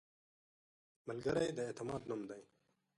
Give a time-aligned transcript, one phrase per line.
[1.07, 2.43] ملګری د اعتماد نوم دی